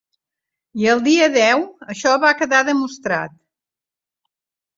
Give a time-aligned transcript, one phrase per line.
[0.83, 1.61] I el dia deu
[1.95, 3.37] això va quedar demostrat.